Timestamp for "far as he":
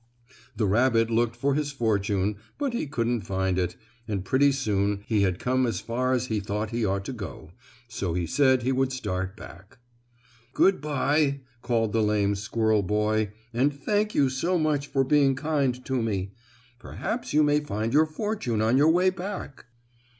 5.79-6.39